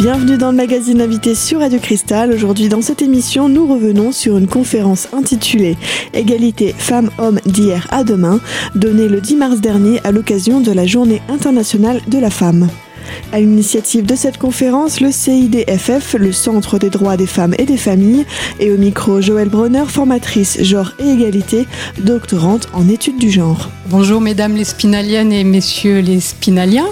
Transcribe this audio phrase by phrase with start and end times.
[0.00, 2.32] Bienvenue dans le magazine invité sur Radio Cristal.
[2.32, 5.76] Aujourd'hui dans cette émission, nous revenons sur une conférence intitulée
[6.14, 8.40] Égalité femmes-hommes d'hier à demain,
[8.74, 12.70] donnée le 10 mars dernier à l'occasion de la Journée internationale de la femme.
[13.30, 17.76] À l'initiative de cette conférence, le CIDFF, le Centre des droits des femmes et des
[17.76, 18.24] familles,
[18.58, 21.66] et au micro Joël Bronner, formatrice genre et égalité,
[21.98, 23.68] doctorante en études du genre.
[23.90, 26.88] Bonjour mesdames les spinaliennes et messieurs les spinaliens.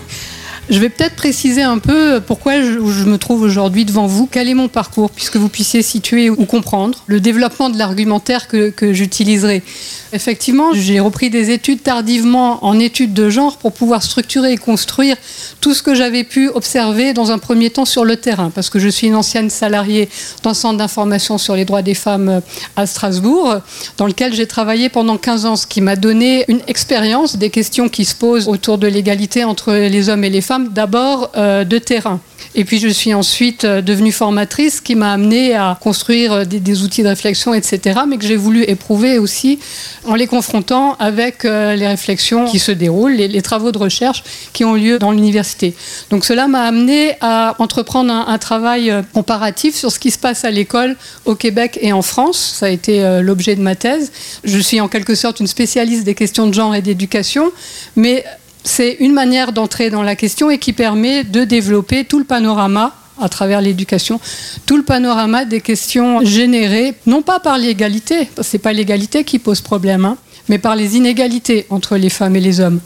[0.70, 4.54] Je vais peut-être préciser un peu pourquoi je, me trouve aujourd'hui devant vous, quel est
[4.54, 9.62] mon parcours, puisque vous puissiez situer ou comprendre le développement de l'argumentaire que, j'utiliserai.
[10.12, 15.16] Effectivement, j'ai repris des études tardivement en études de genre pour pouvoir structurer et construire
[15.60, 18.78] tout ce que j'avais pu observer dans un premier temps sur le terrain, parce que
[18.78, 20.08] je suis une ancienne salariée
[20.42, 22.42] d'un centre d'information sur les droits des femmes
[22.76, 23.56] à Strasbourg,
[23.96, 27.88] dans lequel j'ai travaillé pendant 15 ans, ce qui m'a donné une expérience des questions
[27.88, 31.78] qui se posent autour de l'égalité entre les hommes et les femmes, d'abord euh, de
[31.78, 32.20] terrain.
[32.54, 36.82] Et puis je suis ensuite euh, devenue formatrice, qui m'a amenée à construire euh, des,
[36.82, 39.58] outils de réflexion, etc., mais que j'ai voulu éprouver aussi
[40.04, 44.74] en les confrontant avec les réflexions qui se déroulent, les, travaux de recherche qui ont
[44.74, 45.74] lieu dans l'université.
[46.10, 50.50] Donc cela m'a amenée à entreprendre un, travail comparatif sur ce qui se passe à
[50.50, 52.54] l'école au Québec et en France.
[52.58, 54.12] Ça a été l'objet de ma thèse.
[54.44, 57.50] Je suis en quelque sorte une spécialiste des questions de genre et d'éducation,
[57.96, 58.24] mais
[58.68, 62.94] c'est une manière d'entrer dans la question et qui permet de développer tout le panorama
[63.20, 64.20] à travers l'éducation,
[64.66, 69.40] tout le panorama des questions générées, non pas par l'égalité, ce n'est pas l'égalité qui
[69.40, 72.80] pose problème, hein, mais par les inégalités entre les femmes et les hommes.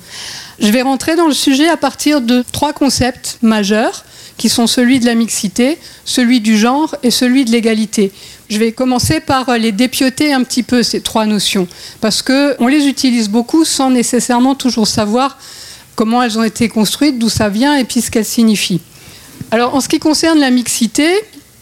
[0.60, 4.04] Je vais rentrer dans le sujet à partir de trois concepts majeurs,
[4.38, 8.12] qui sont celui de la mixité, celui du genre et celui de l'égalité.
[8.48, 11.68] Je vais commencer par les dépioter un petit peu, ces trois notions,
[12.00, 15.36] parce qu'on les utilise beaucoup sans nécessairement toujours savoir
[15.94, 18.80] comment elles ont été construites, d'où ça vient et puis ce qu'elles signifient.
[19.50, 21.08] Alors en ce qui concerne la mixité,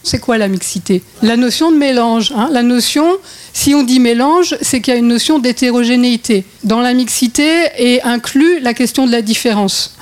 [0.02, 1.02] c'est quoi la mixité?
[1.22, 2.32] La notion de mélange.
[2.34, 2.48] Hein.
[2.52, 3.06] la notion,
[3.52, 6.44] si on dit mélange, c'est qu'il y a une notion d'hétérogénéité.
[6.64, 9.94] Dans la mixité est inclus la question de la différence.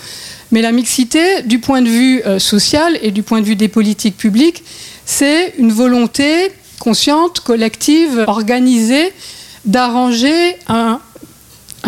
[0.50, 3.68] Mais la mixité, du point de vue euh, social et du point de vue des
[3.68, 4.62] politiques publiques,
[5.04, 9.12] c'est une volonté consciente, collective, organisée
[9.64, 11.00] d'arranger un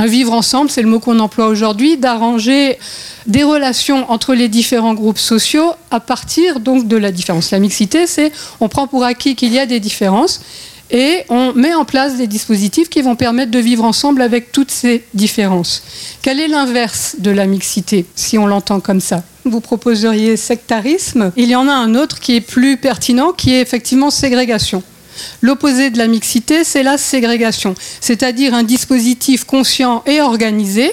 [0.00, 2.78] un vivre ensemble, c'est le mot qu'on emploie aujourd'hui, d'arranger
[3.26, 7.50] des relations entre les différents groupes sociaux à partir donc de la différence.
[7.50, 10.40] La mixité, c'est on prend pour acquis qu'il y a des différences
[10.90, 14.70] et on met en place des dispositifs qui vont permettre de vivre ensemble avec toutes
[14.70, 15.82] ces différences.
[16.22, 19.22] Quel est l'inverse de la mixité, si on l'entend comme ça?
[19.44, 21.30] Vous proposeriez sectarisme?
[21.36, 24.82] Il y en a un autre qui est plus pertinent, qui est effectivement ségrégation.
[25.40, 30.92] L'opposé de la mixité, c'est la ségrégation, c'est-à-dire un dispositif conscient et organisé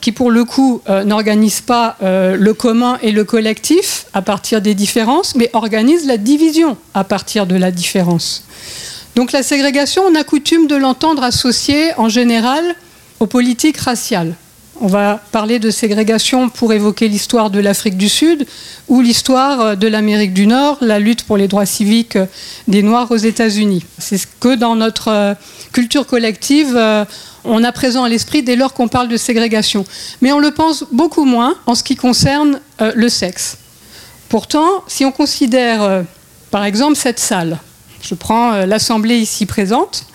[0.00, 4.60] qui pour le coup euh, n'organise pas euh, le commun et le collectif à partir
[4.60, 8.44] des différences, mais organise la division à partir de la différence.
[9.16, 12.62] Donc la ségrégation, on a coutume de l'entendre associée en général
[13.18, 14.34] aux politiques raciales.
[14.78, 18.46] On va parler de ségrégation pour évoquer l'histoire de l'Afrique du Sud
[18.88, 22.26] ou l'histoire euh, de l'Amérique du Nord, la lutte pour les droits civiques euh,
[22.68, 23.84] des Noirs aux États-Unis.
[23.96, 25.34] C'est ce que dans notre euh,
[25.72, 26.78] culture collective,
[27.44, 29.84] on a présent à l'esprit dès lors qu'on parle de ségrégation.
[30.20, 33.58] Mais on le pense beaucoup moins en ce qui concerne le sexe.
[34.28, 36.04] Pourtant, si on considère,
[36.50, 37.58] par exemple, cette salle,
[38.00, 40.06] je prends l'Assemblée ici présente,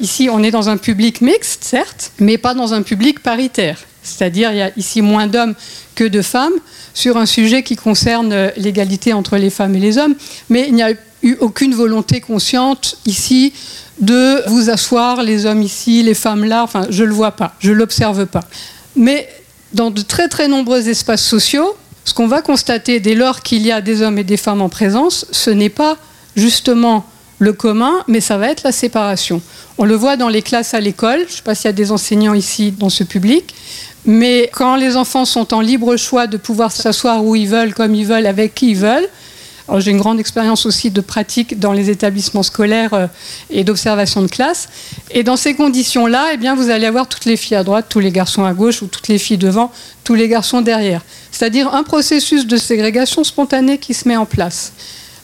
[0.00, 3.78] Ici, on est dans un public mixte, certes, mais pas dans un public paritaire.
[4.08, 5.54] C'est-à-dire, il y a ici moins d'hommes
[5.94, 6.54] que de femmes
[6.94, 10.14] sur un sujet qui concerne euh, l'égalité entre les femmes et les hommes.
[10.48, 10.92] Mais il n'y a
[11.22, 13.52] eu aucune volonté consciente ici
[14.00, 16.62] de vous asseoir, les hommes ici, les femmes là.
[16.62, 18.44] Enfin, je ne le vois pas, je ne l'observe pas.
[18.96, 19.28] Mais
[19.72, 23.72] dans de très très nombreux espaces sociaux, ce qu'on va constater dès lors qu'il y
[23.72, 25.96] a des hommes et des femmes en présence, ce n'est pas
[26.36, 27.04] justement
[27.38, 29.40] le commun, mais ça va être la séparation.
[29.76, 31.72] On le voit dans les classes à l'école, je ne sais pas s'il y a
[31.72, 33.54] des enseignants ici dans ce public,
[34.06, 37.94] mais quand les enfants sont en libre choix de pouvoir s'asseoir où ils veulent, comme
[37.94, 39.08] ils veulent, avec qui ils veulent,
[39.76, 43.06] j'ai une grande expérience aussi de pratique dans les établissements scolaires euh,
[43.50, 44.68] et d'observation de classe.
[45.10, 48.00] Et dans ces conditions-là, eh bien, vous allez avoir toutes les filles à droite, tous
[48.00, 49.70] les garçons à gauche, ou toutes les filles devant,
[50.04, 51.02] tous les garçons derrière.
[51.30, 54.72] C'est-à-dire un processus de ségrégation spontanée qui se met en place.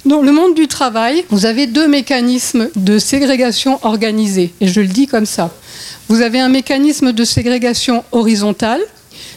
[0.05, 4.87] Dans le monde du travail, vous avez deux mécanismes de ségrégation organisés, et je le
[4.87, 5.51] dis comme ça.
[6.09, 8.83] Vous avez un mécanisme de ségrégation horizontale,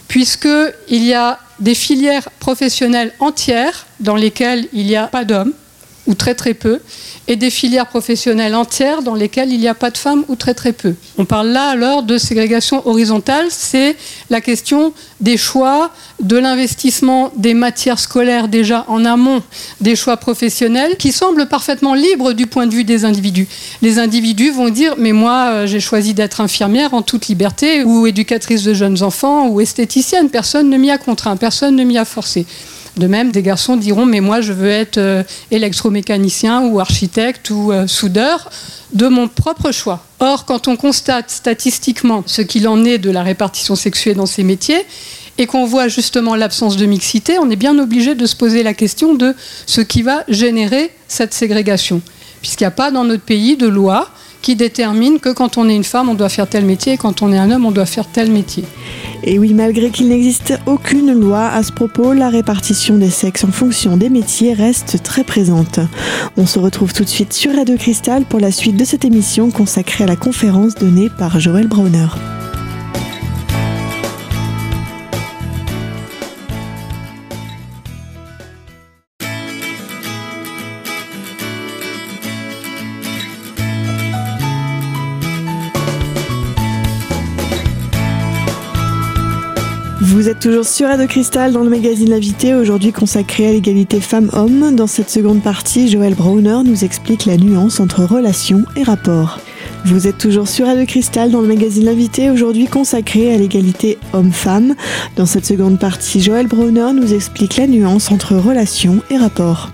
[0.09, 5.53] puisqu'il y a des filières professionnelles entières dans lesquelles il n'y a pas d'hommes,
[6.07, 6.79] ou très très peu,
[7.27, 10.53] et des filières professionnelles entières dans lesquelles il n'y a pas de femmes ou très
[10.53, 10.95] très peu.
[11.17, 13.95] On parle là alors de ségrégation horizontale, c'est
[14.29, 19.43] la question des choix, de l'investissement des matières scolaires déjà en amont
[19.81, 23.47] des choix professionnels qui semblent parfaitement libres du point de vue des individus.
[23.81, 28.07] Les individus vont dire mais moi euh, j'ai choisi d'être infirmière en toute liberté ou
[28.07, 32.05] éducatrice de jeunes enfants ou esthéticienne, personne ne m'y a contraint, personne ne m'y a
[32.05, 32.45] forcé.
[32.97, 37.71] De même, des garçons diront mais moi je veux être euh, électromécanicien ou architecte ou
[37.71, 38.49] euh, soudeur
[38.93, 40.03] de mon propre choix.
[40.19, 44.43] Or, quand on constate statistiquement ce qu'il en est de la répartition sexuée dans ces
[44.43, 44.85] métiers,
[45.37, 48.73] et qu'on voit justement l'absence de mixité, on est bien obligé de se poser la
[48.73, 49.35] question de
[49.65, 52.01] ce qui va générer cette ségrégation.
[52.41, 54.09] Puisqu'il n'y a pas dans notre pays de loi
[54.41, 57.21] qui détermine que quand on est une femme, on doit faire tel métier, et quand
[57.21, 58.63] on est un homme, on doit faire tel métier.
[59.23, 63.51] Et oui, malgré qu'il n'existe aucune loi à ce propos, la répartition des sexes en
[63.51, 65.79] fonction des métiers reste très présente.
[66.37, 69.49] On se retrouve tout de suite sur Radio Cristal pour la suite de cette émission
[69.51, 72.07] consacrée à la conférence donnée par Joël Brauner.
[90.39, 94.75] Toujours sur Radio Cristal dans le magazine L'invité, aujourd'hui consacré à l'égalité femmes-hommes.
[94.75, 99.39] Dans cette seconde partie, Joël Browner nous explique la nuance entre relation et rapport.
[99.85, 104.75] Vous êtes toujours sur Radio Cristal dans le magazine L'invité, aujourd'hui consacré à l'égalité homme-femme.
[105.15, 109.71] Dans cette seconde partie, Joël Browner nous explique la nuance entre relation et rapport.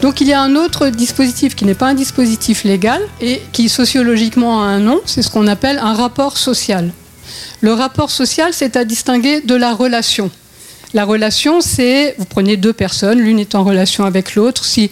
[0.00, 3.68] Donc il y a un autre dispositif qui n'est pas un dispositif légal et qui
[3.68, 6.92] sociologiquement a un nom, c'est ce qu'on appelle un rapport social.
[7.60, 10.30] Le rapport social, c'est à distinguer de la relation.
[10.94, 14.64] La relation, c'est, vous prenez deux personnes, l'une est en relation avec l'autre.
[14.64, 14.90] Si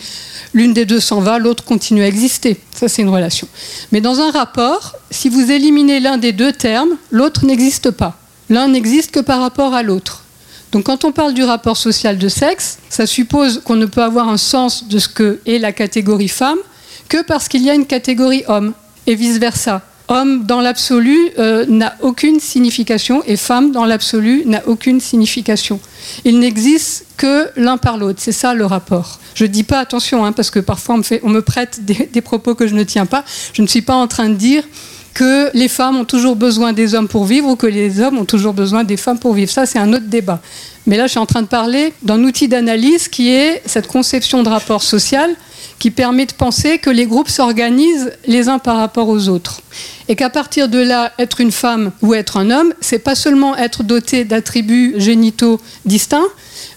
[0.52, 2.58] l'une des deux s'en va, l'autre continue à exister.
[2.74, 3.48] Ça, c'est une relation.
[3.92, 8.18] Mais dans un rapport, si vous éliminez l'un des deux termes, l'autre n'existe pas.
[8.50, 10.22] L'un n'existe que par rapport à l'autre.
[10.72, 14.28] Donc quand on parle du rapport social de sexe, ça suppose qu'on ne peut avoir
[14.28, 16.58] un sens de ce que est la catégorie femme
[17.08, 18.74] que parce qu'il y a une catégorie homme,
[19.06, 25.00] et vice-versa homme dans l'absolu euh, n'a aucune signification et femme dans l'absolu n'a aucune
[25.00, 25.80] signification.
[26.24, 28.20] Il n'existe que l'un par l'autre.
[28.22, 29.20] C'est ça le rapport.
[29.34, 31.80] Je ne dis pas attention, hein, parce que parfois on me, prête
[32.12, 33.24] des propos que je ne tiens pas.
[33.52, 34.64] Je ne suis pas en train de dire
[35.14, 38.26] que les femmes ont toujours besoin des hommes pour vivre ou que les hommes ont
[38.26, 39.50] toujours besoin des femmes pour vivre.
[39.50, 40.42] Ça, c'est un autre débat.
[40.86, 44.42] Mais là, je suis en train de parler d'un outil d'analyse qui est cette conception
[44.42, 45.34] de rapport social
[45.78, 49.60] qui permet de penser que les groupes s'organisent les uns par rapport aux autres.
[50.08, 53.56] Et qu'à partir de là, être une femme ou être un homme, c'est pas seulement
[53.56, 56.28] être doté d'attributs génitaux distincts,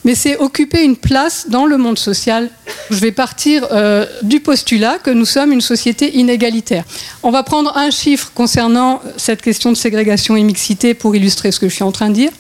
[0.03, 2.49] mais c'est occuper une place dans le monde social.
[2.89, 6.83] Je vais partir euh, du postulat que nous sommes une société inégalitaire.
[7.21, 11.59] On va prendre un chiffre concernant cette question de ségrégation et mixité pour illustrer ce
[11.59, 12.31] que je suis en train de dire.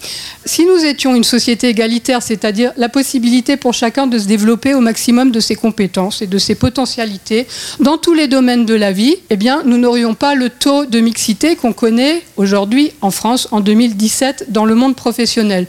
[0.45, 4.79] Si nous étions une société égalitaire, c'est-à-dire la possibilité pour chacun de se développer au
[4.79, 7.47] maximum de ses compétences et de ses potentialités
[7.79, 10.99] dans tous les domaines de la vie, eh bien, nous n'aurions pas le taux de
[10.99, 15.67] mixité qu'on connaît aujourd'hui en France en 2017 dans le monde professionnel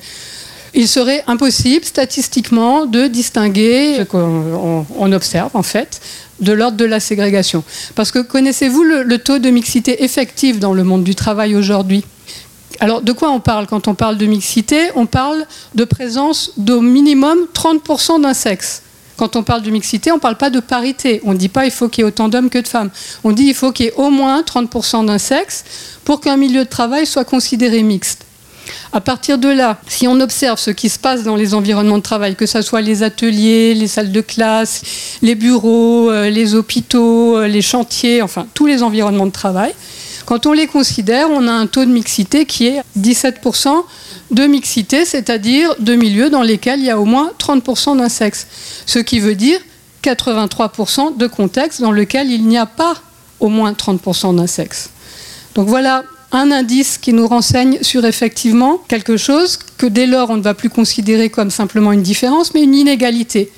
[0.75, 6.01] il serait impossible statistiquement de distinguer ce qu'on observe en fait
[6.41, 7.63] de l'ordre de la ségrégation.
[7.95, 12.05] Parce que connaissez-vous le, taux de mixité effective dans le monde du travail aujourd'hui?
[12.81, 14.89] Alors, de quoi on parle quand on parle de mixité?
[14.95, 15.45] On parle
[15.75, 18.83] de présence d'au minimum 30% d'un sexe.
[19.19, 21.21] Quand on parle de mixité, on ne parle pas de parité.
[21.25, 22.89] On ne dit pas il faut qu'il y ait autant d'hommes que de femmes.
[23.23, 25.65] On dit il faut qu'il y ait au moins 30% d'un sexe
[26.07, 28.25] pour qu'un milieu de travail soit considéré mixte.
[28.95, 32.03] À partir de là, si on observe ce qui se passe dans les environnements de
[32.03, 34.83] travail, que ce soit les ateliers, les salles de classe,
[35.21, 39.75] les bureaux, euh, les hôpitaux, euh, les chantiers, enfin tous les environnements de travail,
[40.27, 43.85] quand on les considère, on a un taux de mixité qui est 17%
[44.31, 48.47] de mixité, c'est-à-dire de milieux dans lesquels il y a au moins 30% d'un sexe.
[48.87, 49.59] Ce qui veut dire
[50.03, 52.95] 83% de contextes dans lesquels il n'y a pas
[53.41, 54.91] au moins 30% d'un sexe.
[55.55, 60.37] Donc voilà un indice qui nous renseigne sur effectivement quelque chose que dès lors on
[60.37, 63.51] ne va plus considérer comme simplement une différence, mais une inégalité,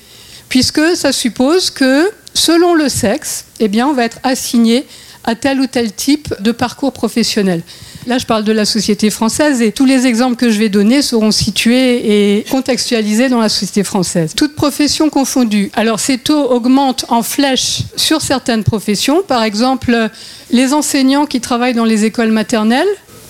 [0.49, 4.85] puisque ça suppose que selon le sexe, eh on va être assigné
[5.23, 7.61] à tel ou tel type de parcours professionnel.
[8.05, 11.01] Là, je parle de la société française et tous les exemples que je vais donner
[11.01, 14.33] seront situés et contextualisés dans la société française.
[14.35, 15.71] Toutes professions confondues.
[15.73, 19.23] Alors, ces taux augmentent en flèche sur certaines professions.
[19.25, 20.09] Par exemple,
[20.51, 22.87] les enseignants qui travaillent dans les écoles maternelles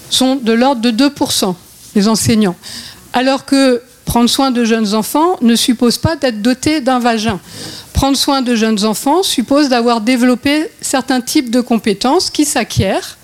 [0.09, 1.53] sont de l'ordre de 2%,
[1.95, 2.55] les enseignants.
[3.13, 7.39] Alors que Prendre soin de jeunes enfants ne suppose pas d'être doté d'un vagin.
[7.93, 13.17] Prendre soin de jeunes enfants suppose d'avoir développé certains types de compétences qui s'acquièrent.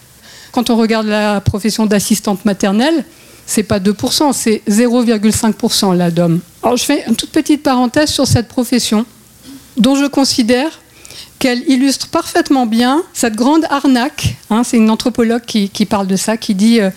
[0.51, 3.05] Quand on regarde la profession d'assistante maternelle,
[3.45, 6.39] c'est pas 2%, c'est 0,5% là d'hommes.
[6.63, 9.05] Alors je fais une toute petite parenthèse sur cette profession,
[9.77, 10.79] dont je considère
[11.37, 14.35] qu'elle illustre parfaitement bien cette grande arnaque.
[14.49, 16.89] Hein, c'est une anthropologue qui, parle de ça, qui dit euh,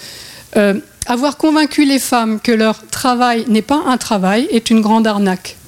[0.56, 5.06] euh, avoir convaincu les femmes que leur travail n'est pas un travail est une grande
[5.06, 5.58] arnaque.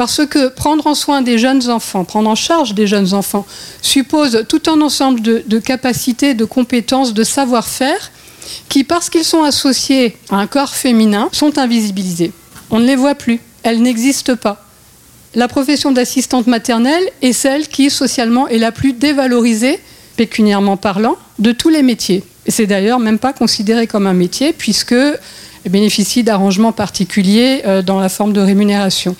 [0.00, 3.44] Parce que prendre en soin des jeunes enfants, prendre en charge des jeunes enfants,
[3.82, 8.10] suppose tout un ensemble de, capacités, de compétences, de savoir-faire
[8.70, 12.32] qui, parce qu'ils sont associés à un corps féminin, sont invisibilisés.
[12.70, 14.64] On ne les voit plus, elles n'existent pas.
[15.34, 19.80] La profession d'assistante maternelle est celle qui, socialement, est la plus dévalorisée,
[20.16, 22.24] pécuniairement parlant, de tous les métiers.
[22.46, 24.94] Et c'est d'ailleurs même pas considéré comme un métier, puisque
[25.68, 29.14] bénéficie d'arrangements particuliers euh, dans la forme de rémunération.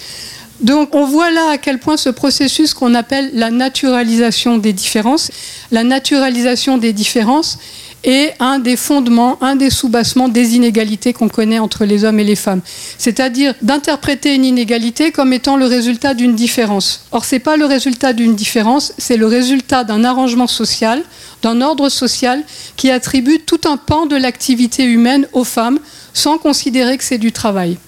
[0.60, 5.30] Donc on voit là à quel point ce processus qu'on appelle la naturalisation des différences,
[5.70, 7.58] la naturalisation des différences
[8.02, 12.24] est un des fondements, un des sous-bassements des inégalités qu'on connaît entre les hommes et
[12.24, 12.60] les femmes.
[12.98, 17.04] C'est-à-dire d'interpréter une inégalité comme étant le résultat d'une différence.
[17.12, 21.02] Or, ce n'est pas le résultat d'une différence, c'est le résultat d'un arrangement social,
[21.42, 22.42] d'un ordre social
[22.76, 25.78] qui attribue tout un pan de l'activité humaine aux femmes
[26.14, 27.78] sans considérer que c'est du travail.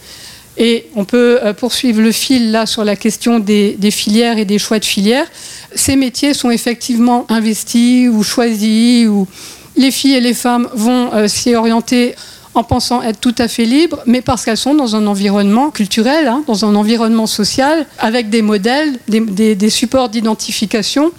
[0.57, 4.59] Et on peut euh, poursuivre le fil là sur la question des, filières et des
[4.59, 5.27] choix de filières.
[5.75, 9.27] Ces métiers sont effectivement investis ou choisis, ou
[9.77, 12.15] les filles et les femmes vont euh, s'y orienter
[12.55, 16.29] en pensant être tout à fait libres, mais parce qu'elles sont dans un environnement culturel,
[16.29, 21.13] hein, dans un environnement social, avec des modèles, des supports d'identification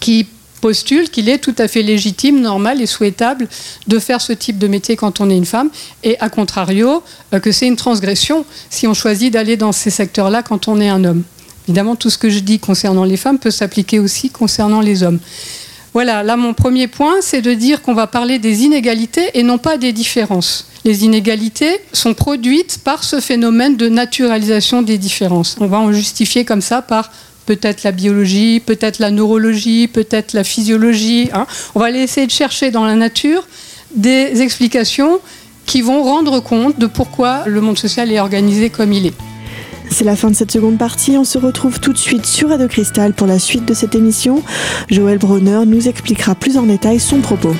[0.00, 0.26] qui
[0.58, 3.48] postule qu'il est tout à fait légitime, normal et souhaitable
[3.86, 5.70] de faire ce type de métier quand on est une femme,
[6.02, 10.42] et à contrario, euh, que c'est une transgression si on choisit d'aller dans ces secteurs-là
[10.42, 11.22] quand on est un homme.
[11.66, 15.18] Évidemment, tout ce que je dis concernant les femmes peut s'appliquer aussi concernant les hommes.
[15.94, 19.58] Voilà, là mon premier point, c'est de dire qu'on va parler des inégalités et non
[19.58, 20.66] pas des différences.
[20.84, 25.56] Les inégalités sont produites par ce phénomène de naturalisation des différences.
[25.60, 27.10] On va en justifier comme ça par
[27.48, 31.30] peut-être la biologie, peut-être la neurologie, peut-être la physiologie.
[31.32, 31.46] Hein.
[31.74, 33.48] On va aller essayer de chercher dans la nature
[33.96, 35.18] des explications
[35.64, 39.14] qui vont rendre compte de pourquoi le monde social est organisé comme il est.
[39.90, 41.16] C'est la fin de cette seconde partie.
[41.16, 44.42] On se retrouve tout de suite sur Radio Cristal pour la suite de cette émission.
[44.90, 47.54] Joël Bronner nous expliquera plus en détail son propos.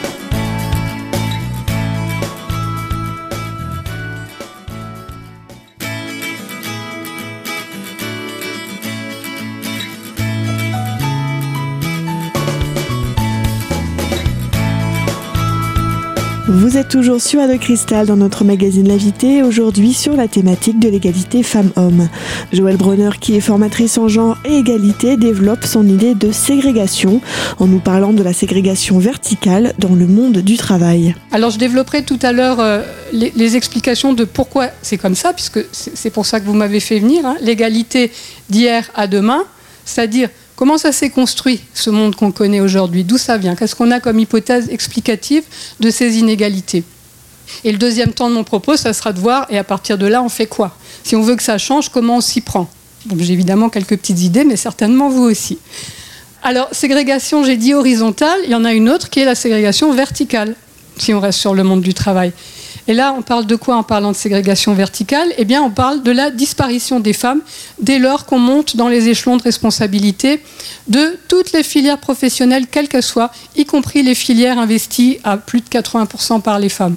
[16.79, 21.43] Êtes toujours sur de Cristal dans notre magazine L'invité, aujourd'hui sur la thématique de l'égalité
[21.43, 22.09] femmes-hommes.
[22.53, 27.21] Joëlle Bronner, qui est formatrice en genre et égalité, développe son idée de ségrégation
[27.59, 31.17] en nous parlant de la ségrégation verticale dans le monde du travail.
[31.33, 32.83] Alors je développerai tout à l'heure euh,
[33.13, 37.01] les, explications de pourquoi c'est comme ça, puisque c'est pour ça que vous m'avez fait
[37.01, 37.37] venir, hein.
[37.41, 38.13] l'égalité
[38.51, 39.43] d'hier à demain,
[39.85, 40.29] c'est-à-dire
[40.59, 43.05] Comment ça s'est construit, ce monde qu'on connaît aujourd'hui?
[43.05, 43.55] D'où ça vient?
[43.55, 45.45] Qu'est-ce qu'on a comme hypothèse explicative
[45.79, 46.83] de ces inégalités?
[47.63, 50.07] Et le deuxième temps de mon propos, ça sera de voir, et à partir de
[50.09, 50.77] là, on fait quoi?
[51.05, 52.69] Si on veut que ça change, comment on s'y prend?
[53.17, 55.59] J'ai évidemment quelques petites idées, mais certainement vous aussi.
[56.43, 59.93] Alors, ségrégation, j'ai dit horizontale, il y en a une autre qui est la ségrégation
[59.93, 60.57] verticale,
[60.97, 62.33] si on reste sur le monde du travail.
[62.89, 65.29] Et là, on parle de quoi en parlant de ségrégation verticale?
[65.37, 67.43] Eh bien, on parle de la disparition des femmes
[67.79, 70.43] dès lors qu'on monte dans les échelons de responsabilité
[70.89, 75.61] de toutes les filières professionnelles, quelles qu'elles soient, y compris les filières investies à plus
[75.61, 76.97] de 80% par les femmes.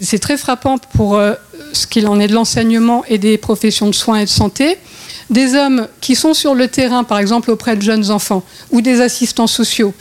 [0.00, 1.34] C'est très frappant pour euh,
[1.74, 4.78] ce qu'il en est de l'enseignement et des professions de soins et de santé.
[5.28, 9.02] Des hommes qui sont sur le terrain, par exemple auprès de jeunes enfants, ou des
[9.02, 9.92] assistants sociaux,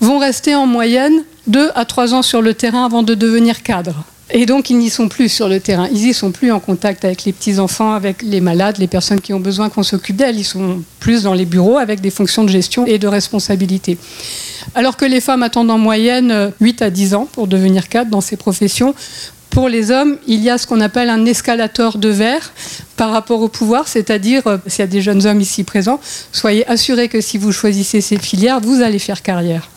[0.00, 4.04] vont rester en moyenne 2 à 3 ans sur le terrain avant de devenir cadres.
[4.30, 5.88] Et donc, ils n'y sont plus sur le terrain.
[5.92, 9.32] Ils n'y sont plus en contact avec les petits-enfants, avec les malades, les personnes qui
[9.32, 10.38] ont besoin qu'on s'occupe d'elles.
[10.38, 13.98] Ils sont plus dans les bureaux avec des fonctions de gestion et de responsabilité.
[14.74, 18.20] Alors que les femmes attendent en moyenne 8 à 10 ans pour devenir cadres dans
[18.20, 18.94] ces professions.
[19.50, 22.52] Pour les hommes, il y a ce qu'on appelle un escalator de verre
[22.96, 25.98] par rapport au pouvoir, c'est-à-dire, euh, s'il y a des jeunes hommes ici présents,
[26.30, 29.70] soyez assurés que si vous choisissez cette filière, vous allez faire carrière.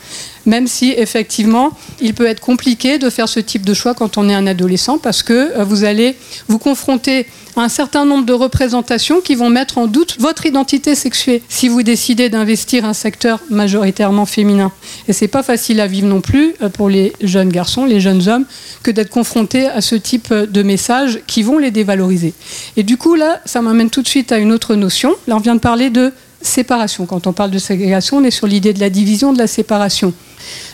[0.46, 4.30] Même si effectivement il peut être compliqué de faire ce type de choix quand on
[4.30, 6.16] est un adolescent parce que euh, vous allez
[6.48, 10.96] vous confronter à un certain nombre de représentations qui vont mettre en doute votre identité
[10.96, 14.72] sexuée si vous décidez d'investir un secteur majoritairement féminin.
[15.08, 18.28] Et c'est pas facile à vivre non plus euh, pour les jeunes garçons, les jeunes
[18.28, 18.46] hommes,
[18.84, 22.34] que d'être confrontés à ce type de messages qui vont les dévaloriser.
[22.78, 25.16] Et du coup là, ça m'amène tout de suite à une autre notion.
[25.28, 27.06] Là, on vient de parler de séparation.
[27.06, 30.14] Quand on parle de ségrégation, on est sur l'idée de la division, de la séparation.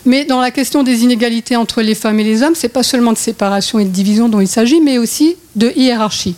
[0.05, 3.13] Mais dans la question des inégalités entre les femmes et les hommes, c'est pas seulement
[3.13, 6.35] de séparation et de division dont il s'agit, mais aussi de hiérarchie.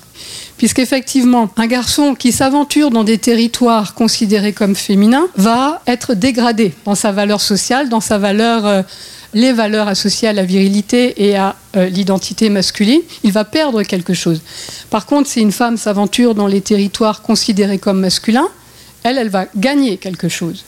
[0.58, 6.96] Puisqu'effectivement, un garçon qui s'aventure dans des territoires considérés comme féminins va être dégradé dans
[6.96, 8.82] sa valeur sociale, dans sa valeur, euh,
[9.34, 13.02] les valeurs associées à la virilité et à euh, l'identité masculine.
[13.24, 14.42] Il va perdre quelque chose.
[14.90, 18.48] Par contre, si une femme s'aventure dans les territoires considérés comme masculins,
[19.04, 20.66] elle, elle va gagner quelque chose.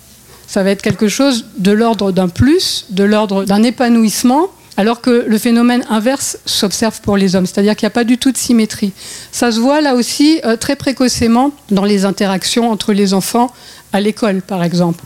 [0.48, 5.26] Ça va être quelque chose de l'ordre d'un plus, de l'ordre d'un épanouissement, alors que
[5.28, 8.38] le phénomène inverse s'observe pour les hommes, c'est-à-dire qu'il n'y a pas du tout de
[8.38, 8.94] symétrie.
[9.32, 13.52] Ça se voit là aussi euh, très précocement dans les interactions entre les enfants
[13.92, 15.04] à l'école, par exemple.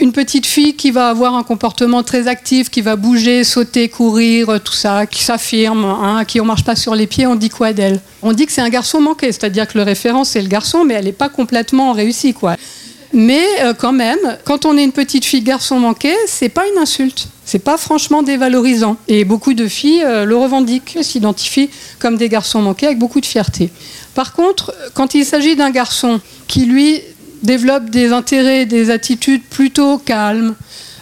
[0.00, 4.60] Une petite fille qui va avoir un comportement très actif, qui va bouger, sauter, courir,
[4.62, 7.72] tout ça, qui s'affirme, hein, qui ne marche pas sur les pieds, on dit quoi
[7.72, 8.00] d'elle?
[8.22, 10.94] On dit que c'est un garçon manqué, c'est-à-dire que le référent c'est le garçon, mais
[10.94, 12.54] elle n'est pas complètement réussie, quoi.
[13.12, 16.78] Mais euh, quand même, quand on est une petite fille garçon manqué, c'est pas une
[16.78, 17.26] insulte.
[17.44, 18.96] C'est pas franchement dévalorisant.
[19.08, 23.26] Et beaucoup de filles euh, le revendiquent, s'identifient comme des garçons manqués avec beaucoup de
[23.26, 23.70] fierté.
[24.14, 27.00] Par contre, quand il s'agit d'un garçon qui, lui,
[27.42, 30.54] développe des intérêts, des attitudes plutôt calmes.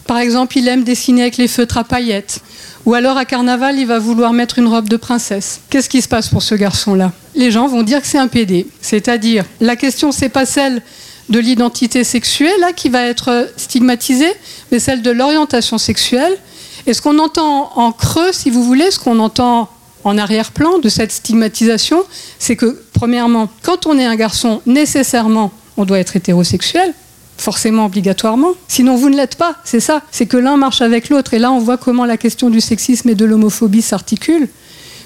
[0.07, 2.41] Par exemple, il aime dessiner avec les feutres à paillettes.
[2.85, 5.61] Ou alors à carnaval, il va vouloir mettre une robe de princesse.
[5.71, 7.13] Qu'est-ce qui se passe pour ce garçon-là?
[7.35, 8.69] Les gens vont dire que c'est un PD.
[8.81, 10.83] C'est-à-dire, la question, c'est pas celle
[11.29, 14.33] de l'identité sexuelle là qui va être stigmatisée,
[14.71, 16.39] mais celle de l'orientation sexuelle.
[16.87, 19.69] Et ce qu'on entend en creux, si vous voulez, ce qu'on entend
[20.05, 22.05] en arrière-plan de cette stigmatisation,
[22.39, 26.95] c'est que, premièrement, quand on est un garçon, nécessairement, on doit être hétérosexuel,
[27.39, 28.53] forcément obligatoirement.
[28.69, 29.57] Sinon, vous ne l'êtes pas.
[29.65, 30.03] C'est ça.
[30.11, 31.35] C'est que l'un marche avec l'autre.
[31.35, 34.49] Et là, on voit comment la question du sexisme et de l'homophobie s'articule.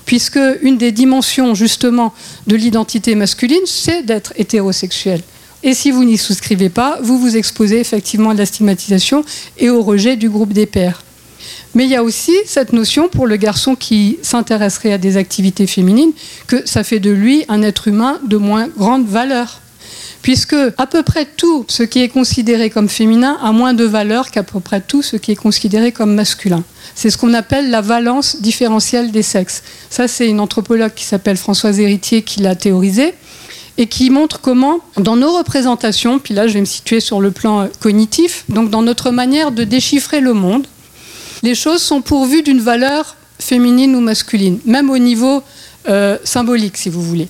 [0.06, 2.14] Puisque une des dimensions, justement,
[2.46, 5.20] de l'identité masculine, c'est d'être hétérosexuel.
[5.62, 9.24] Et si vous n'y souscrivez pas, vous vous exposez effectivement à la stigmatisation
[9.58, 11.02] et au rejet du groupe des pairs.
[11.74, 15.66] Mais il y a aussi cette notion pour le garçon qui s'intéresserait à des activités
[15.66, 16.12] féminines
[16.46, 19.59] que ça fait de lui un être humain de moins grande valeur
[20.22, 24.30] puisque à peu près tout ce qui est considéré comme féminin a moins de valeur
[24.30, 26.62] qu'à peu près tout ce qui est considéré comme masculin.
[26.94, 29.62] C'est ce qu'on appelle la valence différentielle des sexes.
[29.88, 33.14] Ça, c'est une anthropologue qui s'appelle Françoise Héritier qui l'a théorisé
[33.78, 37.30] et qui montre comment, dans nos représentations, puis là je vais me situer sur le
[37.30, 40.66] plan cognitif, donc dans notre manière de déchiffrer le monde,
[41.42, 45.42] les choses sont pourvues d'une valeur féminine ou masculine, même au niveau
[45.88, 47.28] euh, symbolique, si vous voulez.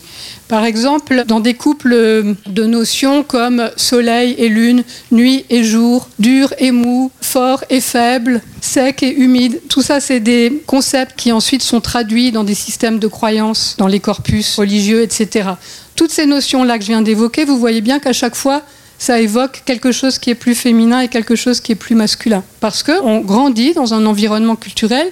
[0.49, 4.83] Par exemple, dans des couples de notions comme soleil et lune,
[5.13, 10.19] nuit et jour, dur et mou, fort et faible, sec et humide, tout ça, c'est
[10.19, 15.03] des concepts qui ensuite sont traduits dans des systèmes de croyances, dans les corpus religieux,
[15.03, 15.51] etc.
[15.95, 18.63] Toutes ces notions-là que je viens d'évoquer, vous voyez bien qu'à chaque fois,
[18.99, 22.45] ça évoque quelque chose qui est plus féminin et quelque chose qui est plus masculin.
[22.61, 25.11] Parce qu'on grandit dans un environnement culturel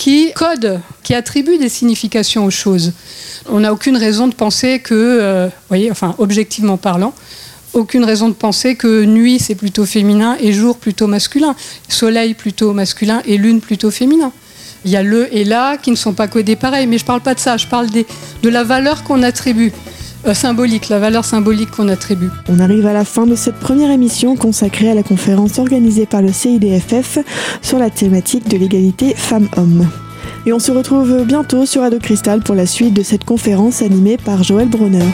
[0.00, 2.94] qui code, qui attribue des significations aux choses.
[3.50, 7.12] On n'a aucune raison de penser que, euh, voyez, enfin, objectivement parlant,
[7.74, 11.54] aucune raison de penser que nuit c'est plutôt féminin et jour plutôt masculin,
[11.90, 14.32] soleil plutôt masculin et lune plutôt féminin.
[14.86, 17.06] Il y a le et la qui ne sont pas codés pareil, mais je ne
[17.06, 19.70] parle pas de ça, je parle de la valeur qu'on attribue.
[20.26, 22.30] Euh, symbolique, la valeur symbolique qu'on attribue.
[22.48, 26.20] On arrive à la fin de cette première émission consacrée à la conférence organisée par
[26.20, 27.18] le CIDFF
[27.62, 29.88] sur la thématique de l'égalité femmes-hommes.
[30.46, 34.18] Et on se retrouve bientôt sur Radio Cristal pour la suite de cette conférence animée
[34.18, 35.06] par Joël Bronner.